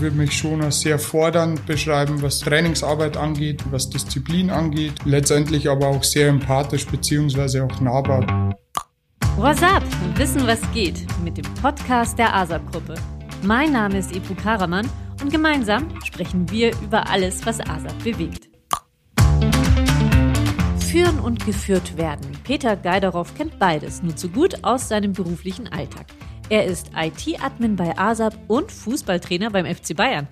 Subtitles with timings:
[0.00, 4.94] würde mich schon als sehr fordernd beschreiben, was Trainingsarbeit angeht, was Disziplin angeht.
[5.04, 7.60] Letztendlich aber auch sehr empathisch bzw.
[7.60, 8.54] auch nahbar.
[9.36, 9.82] What's up?
[10.16, 12.94] Wissen, was geht mit dem Podcast der ASAP-Gruppe.
[13.42, 14.88] Mein Name ist Epu Karaman
[15.22, 18.48] und gemeinsam sprechen wir über alles, was ASAP bewegt.
[20.78, 22.26] Führen und geführt werden.
[22.44, 26.06] Peter Geiderow kennt beides nur zu gut aus seinem beruflichen Alltag.
[26.48, 30.28] Er ist IT-Admin bei ASAP und Fußballtrainer beim FC Bayern.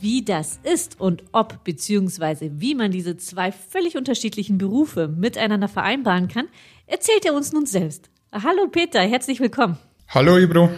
[0.00, 2.52] Wie das ist und ob bzw.
[2.54, 6.48] wie man diese zwei völlig unterschiedlichen Berufe miteinander vereinbaren kann,
[6.86, 8.08] erzählt er uns nun selbst.
[8.32, 9.76] Hallo Peter, herzlich willkommen.
[10.08, 10.70] Hallo Ibro.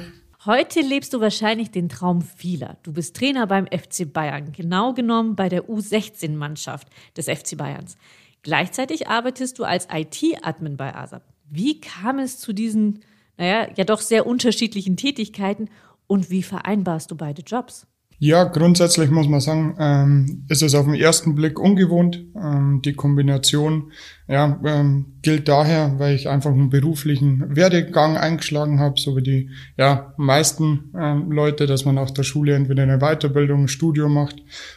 [0.47, 2.78] Heute lebst du wahrscheinlich den Traum vieler.
[2.83, 7.97] Du bist Trainer beim FC Bayern, genau genommen bei der U16-Mannschaft des FC Bayerns.
[8.42, 11.23] Gleichzeitig arbeitest du als IT-Admin bei ASAP.
[11.48, 13.05] Wie kam es zu diesen
[13.36, 15.68] naja, ja doch sehr unterschiedlichen Tätigkeiten
[16.06, 17.86] und wie vereinbarst du beide Jobs?
[18.18, 22.24] Ja, grundsätzlich muss man sagen, ähm, ist es auf den ersten Blick ungewohnt.
[22.36, 23.91] Ähm, die Kombination
[24.28, 29.51] ja, ähm, gilt daher, weil ich einfach einen beruflichen Werdegang eingeschlagen habe, so wie die
[29.77, 34.37] ja, meisten ähm, Leute, dass man nach der Schule entweder eine Weiterbildung, ein Studium macht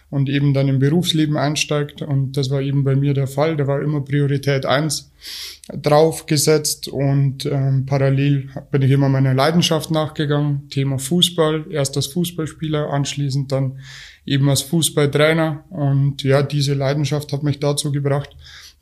[0.09, 2.01] und eben dann im Berufsleben einsteigt.
[2.01, 3.55] Und das war eben bei mir der Fall.
[3.55, 5.11] Da war immer Priorität eins
[5.71, 10.69] draufgesetzt und ähm, parallel bin ich immer meiner Leidenschaft nachgegangen.
[10.69, 13.79] Thema Fußball, erst als Fußballspieler, anschließend dann
[14.25, 15.65] eben als Fußballtrainer.
[15.69, 18.35] Und ja, diese Leidenschaft hat mich dazu gebracht,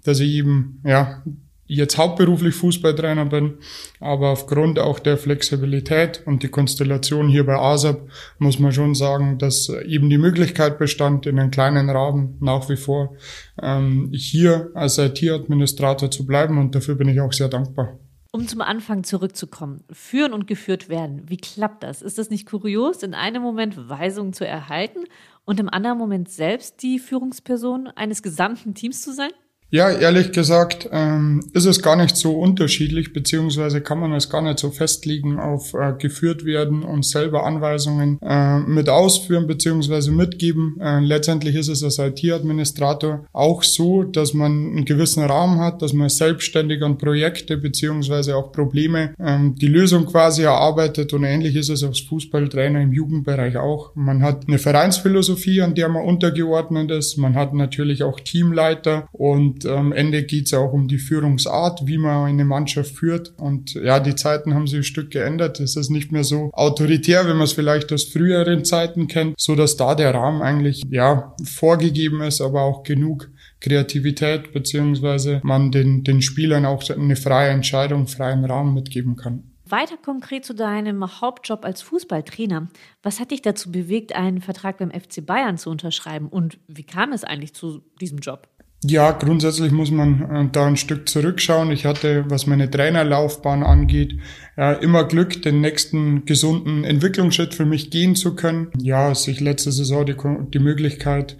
[0.04, 1.24] dass ich eben ja
[1.66, 3.58] jetzt hauptberuflich Fußballtrainer bin,
[4.00, 8.02] aber aufgrund auch der Flexibilität und die Konstellation hier bei ASAP
[8.38, 12.78] muss man schon sagen, dass eben die Möglichkeit bestand, in einem kleinen Rahmen nach wie
[12.78, 13.16] vor
[13.62, 17.98] ähm, hier als IT-Administrator zu bleiben und dafür bin ich auch sehr dankbar.
[18.36, 22.02] Um zum Anfang zurückzukommen, führen und geführt werden, wie klappt das?
[22.02, 25.06] Ist das nicht kurios, in einem Moment Weisungen zu erhalten
[25.46, 29.30] und im anderen Moment selbst die Führungsperson eines gesamten Teams zu sein?
[29.74, 34.44] Ja, ehrlich gesagt ähm, ist es gar nicht so unterschiedlich, beziehungsweise kann man es gar
[34.44, 40.78] nicht so festlegen auf äh, geführt werden und selber Anweisungen äh, mit ausführen beziehungsweise mitgeben.
[40.80, 45.92] Äh, letztendlich ist es als IT-Administrator auch so, dass man einen gewissen Rahmen hat, dass
[45.92, 51.70] man selbstständig an Projekte beziehungsweise auch Probleme ähm, die Lösung quasi erarbeitet und ähnlich ist
[51.70, 53.96] es als Fußballtrainer im Jugendbereich auch.
[53.96, 57.18] Man hat eine Vereinsphilosophie, an der man untergeordnet ist.
[57.18, 61.98] Man hat natürlich auch Teamleiter und am Ende geht es auch um die Führungsart, wie
[61.98, 63.34] man eine Mannschaft führt.
[63.38, 65.60] Und ja, die Zeiten haben sich ein Stück geändert.
[65.60, 69.56] Es ist nicht mehr so autoritär, wie man es vielleicht aus früheren Zeiten kennt, so
[69.56, 73.30] dass da der Rahmen eigentlich ja vorgegeben ist, aber auch genug
[73.60, 79.54] Kreativität beziehungsweise man den, den Spielern auch eine freie Entscheidung, freien Rahmen mitgeben kann.
[79.66, 82.68] Weiter konkret zu deinem Hauptjob als Fußballtrainer.
[83.02, 87.14] Was hat dich dazu bewegt, einen Vertrag beim FC Bayern zu unterschreiben und wie kam
[87.14, 88.50] es eigentlich zu diesem Job?
[88.86, 91.72] Ja, grundsätzlich muss man äh, da ein Stück zurückschauen.
[91.72, 94.20] Ich hatte, was meine Trainerlaufbahn angeht,
[94.58, 98.72] ja, immer Glück, den nächsten gesunden Entwicklungsschritt für mich gehen zu können.
[98.78, 100.16] Ja, sich letzte Saison die,
[100.54, 101.38] die Möglichkeit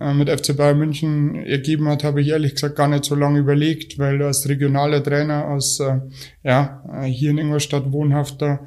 [0.00, 3.40] äh, mit FC Bayern München ergeben hat, habe ich ehrlich gesagt gar nicht so lange
[3.40, 6.00] überlegt, weil als regionaler Trainer, als äh,
[6.42, 8.66] ja, hier in Ingolstadt wohnhafter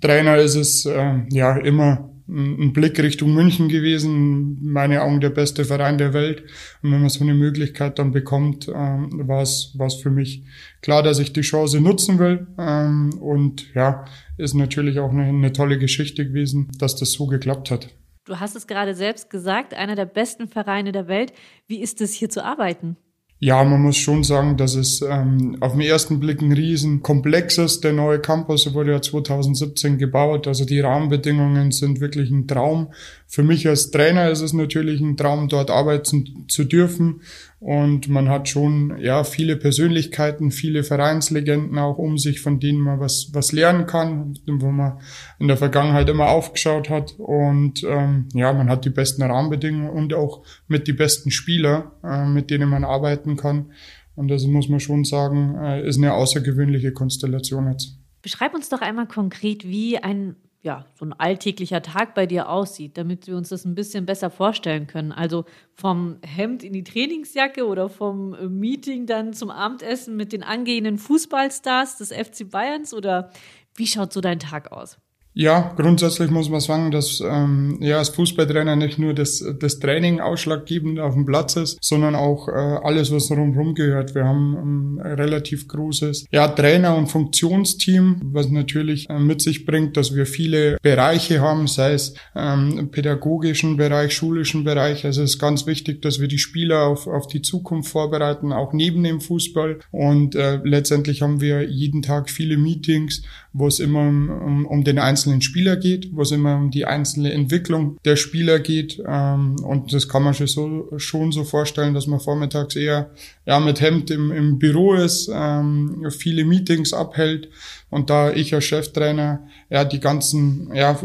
[0.00, 5.64] Trainer ist es äh, ja immer ein Blick Richtung München gewesen, meine Augen der beste
[5.64, 6.44] Verein der Welt.
[6.82, 10.44] Und wenn man so eine Möglichkeit dann bekommt, ähm, war es für mich
[10.80, 12.46] klar, dass ich die Chance nutzen will.
[12.58, 14.04] Ähm, und ja,
[14.38, 17.88] ist natürlich auch eine, eine tolle Geschichte gewesen, dass das so geklappt hat.
[18.24, 21.32] Du hast es gerade selbst gesagt, einer der besten Vereine der Welt.
[21.66, 22.96] Wie ist es hier zu arbeiten?
[23.42, 27.82] Ja, man muss schon sagen, dass es ähm, auf den ersten Blick ein Riesenkomplex ist.
[27.84, 30.46] Der neue Campus wurde ja 2017 gebaut.
[30.46, 32.92] Also die Rahmenbedingungen sind wirklich ein Traum.
[33.26, 37.22] Für mich als Trainer ist es natürlich ein Traum, dort arbeiten zu dürfen.
[37.60, 43.00] Und man hat schon, ja, viele Persönlichkeiten, viele Vereinslegenden auch um sich, von denen man
[43.00, 44.98] was, was lernen kann, wo man
[45.38, 47.16] in der Vergangenheit immer aufgeschaut hat.
[47.18, 52.24] Und ähm, ja, man hat die besten Rahmenbedingungen und auch mit die besten Spieler, äh,
[52.24, 53.72] mit denen man arbeiten kann.
[54.16, 57.98] Und das muss man schon sagen, äh, ist eine außergewöhnliche Konstellation jetzt.
[58.22, 62.98] Beschreib uns doch einmal konkret, wie ein ja, so ein alltäglicher Tag bei dir aussieht,
[62.98, 65.10] damit wir uns das ein bisschen besser vorstellen können.
[65.10, 70.42] Also vom Hemd in die Trainingsjacke oder vom äh, Meeting dann zum Abendessen mit den
[70.42, 73.30] angehenden Fußballstars des FC Bayerns oder
[73.74, 74.98] wie schaut so dein Tag aus?
[75.40, 80.20] Ja, grundsätzlich muss man sagen, dass ähm, ja als Fußballtrainer nicht nur das, das Training
[80.20, 84.14] ausschlaggebend auf dem Platz ist, sondern auch äh, alles, was rundherum gehört.
[84.14, 89.96] Wir haben ein relativ großes ja, Trainer- und Funktionsteam, was natürlich äh, mit sich bringt,
[89.96, 95.06] dass wir viele Bereiche haben, sei es ähm, pädagogischen Bereich, schulischen Bereich.
[95.06, 98.74] Also es ist ganz wichtig, dass wir die Spieler auf, auf die Zukunft vorbereiten, auch
[98.74, 99.78] neben dem Fußball.
[99.90, 103.22] Und äh, letztendlich haben wir jeden Tag viele Meetings,
[103.54, 107.32] wo es immer um, um den einzelnen Spieler geht, wo es immer um die einzelne
[107.32, 109.02] Entwicklung der Spieler geht.
[109.06, 113.10] Ähm, und das kann man sich so, schon so vorstellen, dass man vormittags eher
[113.46, 117.48] ja, mit Hemd im, im Büro ist, ähm, viele Meetings abhält.
[117.90, 120.98] Und da ich als Cheftrainer ja die ganzen ja,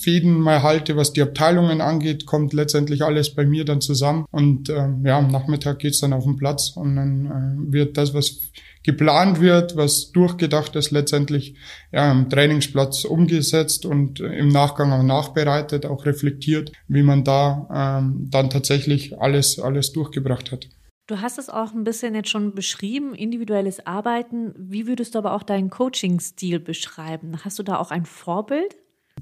[0.00, 4.26] Fäden mal halte, was die Abteilungen angeht, kommt letztendlich alles bei mir dann zusammen.
[4.30, 7.26] Und ähm, ja, am Nachmittag geht's dann auf den Platz und dann
[7.68, 8.40] äh, wird das, was
[8.84, 11.54] geplant wird, was durchgedacht ist, letztendlich
[11.92, 18.28] ja, am Trainingsplatz umgesetzt und im Nachgang auch nachbereitet, auch reflektiert, wie man da ähm,
[18.30, 20.68] dann tatsächlich alles, alles durchgebracht hat.
[21.08, 24.54] Du hast es auch ein bisschen jetzt schon beschrieben, individuelles Arbeiten.
[24.56, 27.44] Wie würdest du aber auch deinen Coaching-Stil beschreiben?
[27.44, 28.76] Hast du da auch ein Vorbild?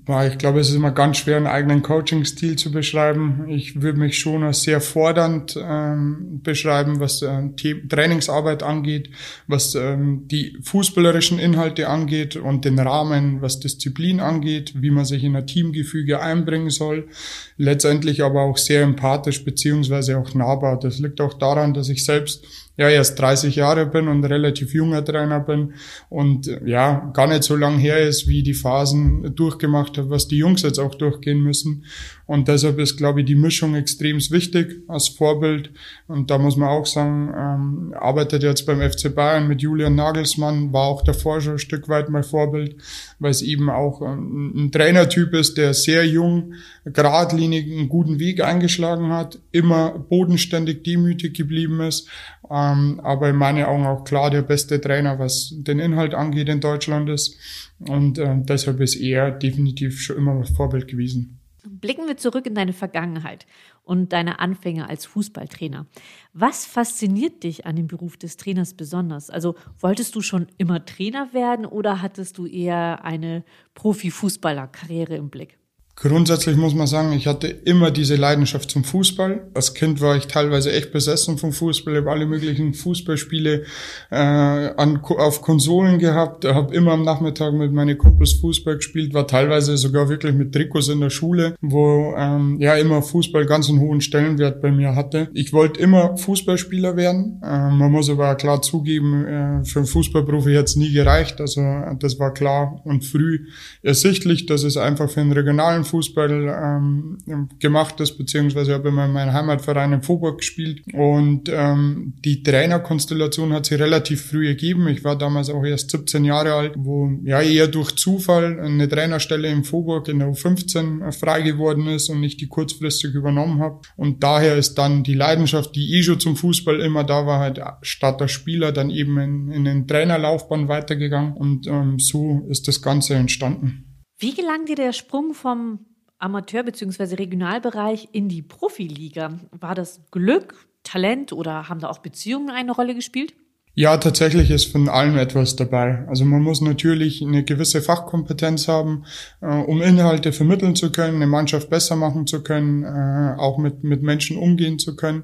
[0.08, 3.47] Ich glaube, es ist immer ganz schwer, einen eigenen Coaching-Stil zu beschreiben.
[3.49, 7.43] Ich würde mich schon als sehr fordernd ähm, beschreiben, was äh,
[7.88, 9.11] Trainingsarbeit angeht,
[9.47, 15.23] was ähm, die fußballerischen Inhalte angeht und den Rahmen, was Disziplin angeht, wie man sich
[15.23, 17.08] in ein Teamgefüge einbringen soll.
[17.56, 20.79] Letztendlich aber auch sehr empathisch beziehungsweise auch nahbar.
[20.81, 22.44] Das liegt auch daran, dass ich selbst
[22.81, 25.75] ja erst 30 Jahre bin und relativ junger Trainer bin
[26.09, 30.38] und ja gar nicht so lang her ist, wie die Phasen durchgemacht habe, was die
[30.38, 31.85] Jungs jetzt auch durchgehen müssen.
[32.25, 35.73] Und deshalb ist, glaube ich, die Mischung extrem wichtig als Vorbild.
[36.06, 40.73] Und da muss man auch sagen, ähm, arbeitet jetzt beim FC Bayern mit Julian Nagelsmann,
[40.73, 42.76] war auch davor schon ein Stück weit mein Vorbild,
[43.19, 46.55] weil es eben auch ähm, ein Trainertyp ist, der sehr jung,
[46.85, 52.09] geradlinig einen guten Weg eingeschlagen hat, immer bodenständig demütig geblieben ist,
[52.50, 56.61] ähm, aber in meinen Augen auch klar der beste Trainer, was den Inhalt angeht in
[56.61, 57.37] Deutschland ist.
[57.79, 61.38] Und äh, deshalb ist er definitiv schon immer ein Vorbild gewesen.
[61.64, 63.47] Blicken wir zurück in deine Vergangenheit
[63.85, 65.87] und deine Anfänge als Fußballtrainer.
[66.32, 69.31] Was fasziniert dich an dem Beruf des Trainers besonders?
[69.31, 73.44] Also wolltest du schon immer Trainer werden oder hattest du eher eine
[73.75, 75.60] Profifußballerkarriere im Blick?
[76.02, 79.43] Grundsätzlich muss man sagen, ich hatte immer diese Leidenschaft zum Fußball.
[79.52, 81.94] Als Kind war ich teilweise echt besessen vom Fußball.
[81.94, 83.64] Habe alle möglichen Fußballspiele
[84.11, 89.26] äh, an, auf Konsolen gehabt, habe immer am Nachmittag mit meinen Kumpels Fußball gespielt, war
[89.26, 93.81] teilweise sogar wirklich mit Trikots in der Schule, wo ähm, ja immer Fußball ganz einen
[93.81, 95.29] hohen Stellenwert bei mir hatte.
[95.35, 97.43] Ich wollte immer Fußballspieler werden.
[97.44, 101.43] Äh, man muss aber klar zugeben, äh, für einen Fußballprofi hat es nie gereicht.
[101.43, 101.61] Also
[101.99, 103.49] das war klar und früh
[103.82, 107.19] ersichtlich, dass es einfach für einen regionalen Fußball ähm,
[107.59, 110.83] gemacht ist, beziehungsweise habe immer in meinem Heimatverein in Vorburg gespielt.
[110.93, 114.89] Und ähm, die Trainerkonstellation hat sich relativ früh ergeben.
[114.89, 119.49] Ich war damals auch erst 17 Jahre alt, wo ja eher durch Zufall eine Trainerstelle
[119.49, 123.81] in Vorburg in der U15 frei geworden ist und ich die kurzfristig übernommen habe.
[123.97, 127.61] Und daher ist dann die Leidenschaft, die eh schon zum Fußball immer da war, halt
[127.83, 131.35] statt der Spieler dann eben in, in den Trainerlaufbahn weitergegangen.
[131.35, 133.90] Und ähm, so ist das Ganze entstanden.
[134.23, 135.87] Wie gelang dir der Sprung vom
[136.19, 137.15] Amateur- bzw.
[137.15, 139.41] Regionalbereich in die Profiliga?
[139.51, 143.33] War das Glück, Talent oder haben da auch Beziehungen eine Rolle gespielt?
[143.75, 146.05] Ja, tatsächlich ist von allem etwas dabei.
[146.09, 149.05] Also man muss natürlich eine gewisse Fachkompetenz haben,
[149.41, 153.85] äh, um Inhalte vermitteln zu können, eine Mannschaft besser machen zu können, äh, auch mit,
[153.85, 155.23] mit Menschen umgehen zu können.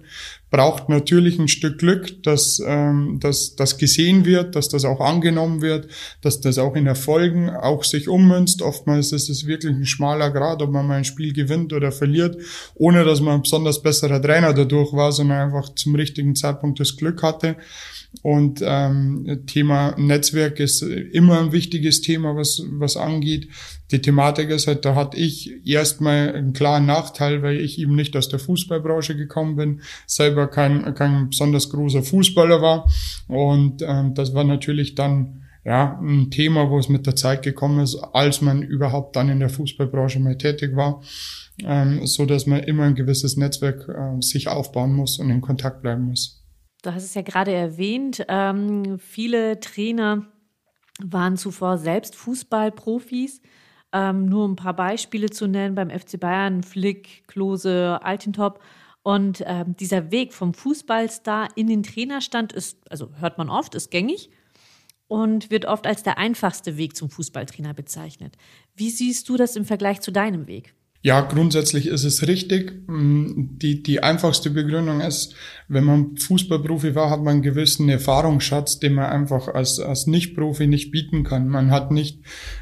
[0.49, 5.61] Braucht natürlich ein Stück Glück, dass, ähm, dass das gesehen wird, dass das auch angenommen
[5.61, 5.89] wird,
[6.23, 8.63] dass das auch in Erfolgen auch sich ummünzt.
[8.63, 12.37] Oftmals ist es wirklich ein schmaler Grad, ob man mal ein Spiel gewinnt oder verliert,
[12.77, 16.97] ohne dass man ein besonders besserer Trainer dadurch war, sondern einfach zum richtigen Zeitpunkt das
[16.97, 17.57] Glück hatte.
[18.23, 23.49] Und ähm, Thema Netzwerk ist immer ein wichtiges Thema, was, was angeht.
[23.91, 28.17] Die Thematik ist halt, da hatte ich erstmal einen klaren Nachteil, weil ich eben nicht
[28.17, 32.89] aus der Fußballbranche gekommen bin, selber kein, kein besonders großer Fußballer war.
[33.29, 37.81] Und ähm, das war natürlich dann ja, ein Thema, wo es mit der Zeit gekommen
[37.81, 41.03] ist, als man überhaupt dann in der Fußballbranche mal tätig war,
[41.65, 45.83] ähm, so dass man immer ein gewisses Netzwerk äh, sich aufbauen muss und in Kontakt
[45.83, 46.46] bleiben muss.
[46.87, 50.25] Du hast es ja gerade erwähnt, ähm, viele Trainer
[51.03, 53.43] waren zuvor selbst Fußballprofis.
[53.93, 58.63] Ähm, nur ein paar Beispiele zu nennen, beim FC Bayern, Flick, Klose, Altintop.
[59.03, 63.91] Und ähm, dieser Weg vom Fußballstar in den Trainerstand ist, also hört man oft, ist
[63.91, 64.31] gängig.
[65.09, 68.37] und wird oft als der einfachste Weg zum Fußballtrainer bezeichnet.
[68.77, 70.75] Wie siehst du das im Vergleich zu deinem Weg?
[71.07, 72.83] Ja, grundsätzlich ist es richtig.
[72.89, 75.37] Mm, die, die einfachste Begründung ist,
[75.69, 80.67] wenn man Fußballprofi war, hat man einen gewissen Erfahrungsschatz, den man einfach als, als Nicht-Profi
[80.67, 81.47] nicht bieten kann.
[81.47, 82.19] Man hat nicht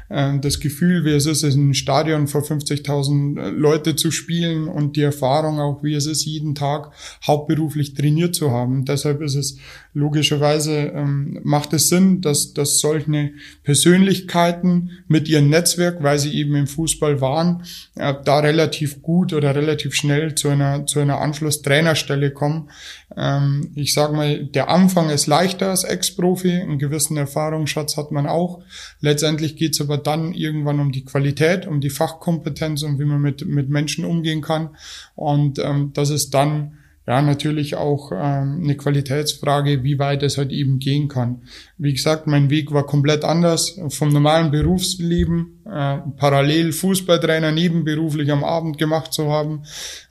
[0.09, 4.67] äh, das Gefühl, wie es ist, in einem Stadion vor 50.000 äh, Leute zu spielen
[4.67, 6.91] und die Erfahrung auch, wie es ist, jeden Tag
[7.25, 8.85] hauptberuflich trainiert zu haben.
[8.85, 9.57] Deshalb ist es
[9.95, 13.31] logischerweise, ähm, macht es Sinn, dass, dass solche
[13.63, 17.63] Persönlichkeiten mit ihrem Netzwerk, weil sie eben im Fußball waren,
[17.95, 22.69] äh, da relativ gut oder relativ schnell zu einer, zu einer Anschlusstrainerstelle kommen.
[23.15, 28.27] Ähm, ich sage mal, der Anfang ist leichter als Ex-Profi, einen gewissen Erfahrungsschatz hat man
[28.27, 28.61] auch.
[28.99, 33.21] Letztendlich geht es aber dann irgendwann um die Qualität, um die Fachkompetenz und wie man
[33.21, 34.75] mit, mit Menschen umgehen kann.
[35.15, 36.73] Und ähm, das ist dann
[37.07, 41.43] ja, natürlich auch ähm, eine Qualitätsfrage, wie weit es halt eben gehen kann.
[41.77, 48.43] Wie gesagt, mein Weg war komplett anders vom normalen Berufsleben, äh, parallel Fußballtrainer nebenberuflich am
[48.43, 49.63] Abend gemacht zu haben.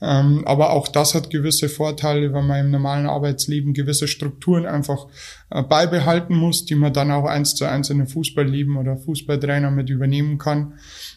[0.02, 5.06] Ähm, aber auch das hat gewisse Vorteile, weil man im normalen Arbeitsleben gewisse Strukturen einfach
[5.50, 9.70] äh, beibehalten muss, die man dann auch eins zu eins in einem Fußballleben oder Fußballtrainer
[9.70, 10.74] mit übernehmen kann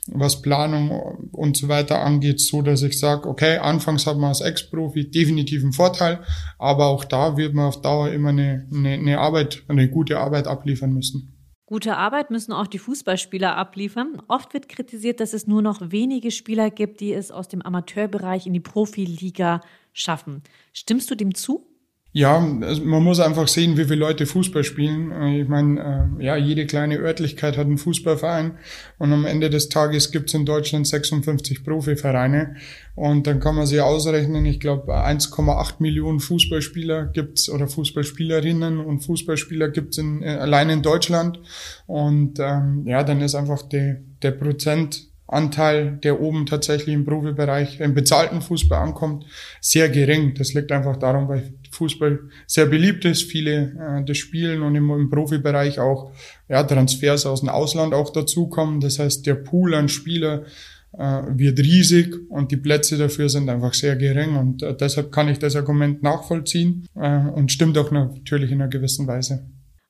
[0.08, 0.89] was Planung
[1.32, 5.63] und so weiter angeht, so dass ich sage, okay, anfangs hat man als Ex-Profi definitiv
[5.63, 6.20] einen Vorteil,
[6.58, 10.48] aber auch da wird man auf Dauer immer eine, eine, eine Arbeit, eine gute Arbeit
[10.48, 11.37] abliefern müssen.
[11.68, 14.22] Gute Arbeit müssen auch die Fußballspieler abliefern.
[14.30, 18.48] Oft wird kritisiert, dass es nur noch wenige Spieler gibt, die es aus dem Amateurbereich
[18.48, 19.60] in die Profiliga
[19.92, 20.44] schaffen.
[20.72, 21.68] Stimmst du dem zu?
[22.18, 25.12] Ja, also man muss einfach sehen, wie viele Leute Fußball spielen.
[25.12, 28.58] Äh, ich meine, äh, ja, jede kleine Örtlichkeit hat einen Fußballverein.
[28.98, 32.56] Und am Ende des Tages gibt es in Deutschland 56 Profivereine.
[32.96, 39.02] Und dann kann man sich ausrechnen, ich glaube 1,8 Millionen Fußballspieler gibt's oder Fußballspielerinnen und
[39.02, 41.40] Fußballspieler gibt's in, äh, allein in Deutschland.
[41.86, 47.79] Und ähm, ja, dann ist einfach die, der Prozent Anteil, der oben tatsächlich im Profibereich,
[47.81, 49.25] im bezahlten Fußball ankommt,
[49.60, 50.34] sehr gering.
[50.36, 54.89] Das liegt einfach daran, weil Fußball sehr beliebt ist, viele äh, das spielen und im,
[54.89, 56.12] im, Profibereich auch
[56.48, 58.79] ja, Transfers aus dem Ausland auch dazukommen.
[58.79, 60.46] Das heißt, der Pool an Spieler
[60.93, 65.27] äh, wird riesig und die Plätze dafür sind einfach sehr gering und äh, deshalb kann
[65.27, 69.46] ich das Argument nachvollziehen äh, und stimmt auch natürlich in einer gewissen Weise.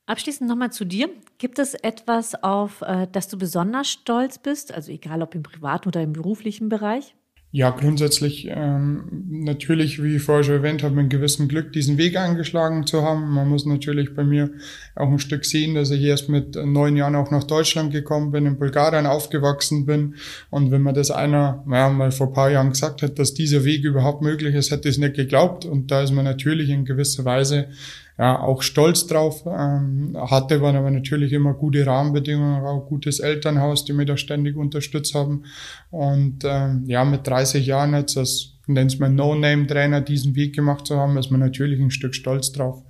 [0.07, 1.09] Abschließend nochmal zu dir.
[1.37, 4.73] Gibt es etwas, auf äh, das du besonders stolz bist?
[4.73, 7.13] Also egal ob im privaten oder im beruflichen Bereich?
[7.51, 11.97] Ja, grundsätzlich ähm, natürlich, wie ich vorher schon erwähnt habe, mit einem gewissen Glück diesen
[11.97, 13.33] Weg eingeschlagen zu haben.
[13.33, 14.51] Man muss natürlich bei mir
[14.95, 18.45] auch ein Stück sehen, dass ich erst mit neun Jahren auch nach Deutschland gekommen bin,
[18.45, 20.15] in Bulgarien aufgewachsen bin.
[20.49, 23.83] Und wenn man das einer ja, mal vor paar Jahren gesagt hat, dass dieser Weg
[23.85, 25.63] überhaupt möglich ist, hätte ich es nicht geglaubt.
[25.63, 27.69] Und da ist man natürlich in gewisser Weise
[28.17, 29.45] ja, auch stolz drauf.
[29.45, 34.55] Ähm, hatte waren aber natürlich immer gute Rahmenbedingungen, auch gutes Elternhaus, die mich da ständig
[34.55, 35.43] unterstützt haben.
[35.91, 40.97] Und ähm, ja, mit 30 Jahren jetzt als nennt mal No-Name-Trainer diesen Weg gemacht zu
[40.97, 42.83] haben, ist man natürlich ein Stück stolz drauf.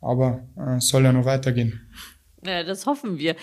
[0.00, 1.80] Aber äh, soll ja noch weitergehen.
[2.44, 3.34] Ja, das hoffen wir.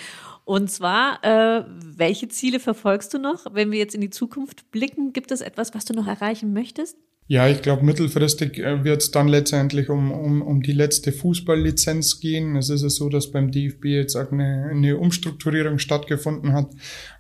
[0.46, 3.46] Und zwar, äh, welche Ziele verfolgst du noch?
[3.52, 6.98] Wenn wir jetzt in die Zukunft blicken, gibt es etwas, was du noch erreichen möchtest?
[7.28, 12.20] Ja, ich glaube, mittelfristig äh, wird es dann letztendlich um, um, um die letzte Fußballlizenz
[12.20, 12.56] gehen.
[12.56, 16.70] Es ist ja so, dass beim DFB jetzt auch eine, eine Umstrukturierung stattgefunden hat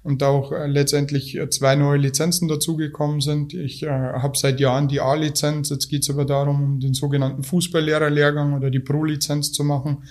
[0.04, 3.56] und auch äh, letztendlich äh, zwei neue Lizenzen dazugekommen sind.
[3.56, 5.72] Ich äh, habe seit Jahren die A-Lizenz.
[5.72, 10.04] Jetzt geht es aber darum, um den sogenannten Fußballlehrerlehrgang oder die Pro-Lizenz zu machen.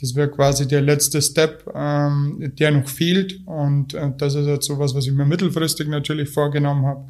[0.00, 3.40] Das wäre quasi der letzte Step, ähm, der noch fehlt.
[3.44, 7.06] Und äh, das ist jetzt sowas, was ich mir mittelfristig natürlich vorgenommen habe.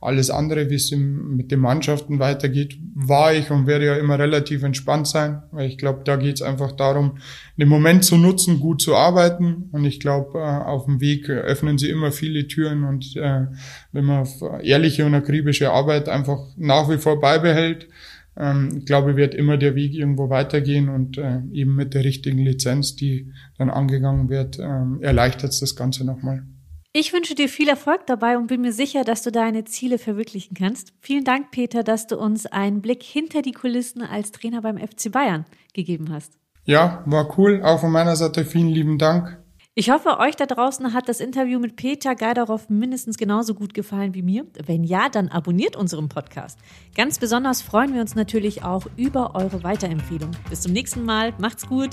[0.00, 4.62] Alles andere, wie es mit den Mannschaften weitergeht, war ich und werde ja immer relativ
[4.62, 7.18] entspannt sein, weil ich glaube, da geht es einfach darum,
[7.56, 9.68] den Moment zu nutzen, gut zu arbeiten.
[9.72, 13.46] Und ich glaube, äh, auf dem Weg öffnen sie immer viele Türen und äh,
[13.92, 14.26] wenn man
[14.62, 17.88] ehrliche und akribische Arbeit einfach nach wie vor beibehält,
[18.36, 22.38] ähm, ich glaube, wird immer der Weg irgendwo weitergehen und äh, eben mit der richtigen
[22.38, 26.44] Lizenz, die dann angegangen wird, ähm, erleichtert es das Ganze nochmal.
[26.96, 30.56] Ich wünsche dir viel Erfolg dabei und bin mir sicher, dass du deine Ziele verwirklichen
[30.56, 30.92] kannst.
[31.00, 35.10] Vielen Dank, Peter, dass du uns einen Blick hinter die Kulissen als Trainer beim FC
[35.10, 36.38] Bayern gegeben hast.
[36.62, 37.62] Ja, war cool.
[37.64, 39.42] Auch von meiner Seite vielen lieben Dank.
[39.74, 44.14] Ich hoffe, euch da draußen hat das Interview mit Peter Geiderow mindestens genauso gut gefallen
[44.14, 44.46] wie mir.
[44.64, 46.60] Wenn ja, dann abonniert unseren Podcast.
[46.94, 50.30] Ganz besonders freuen wir uns natürlich auch über eure Weiterempfehlung.
[50.48, 51.34] Bis zum nächsten Mal.
[51.38, 51.90] Macht's gut.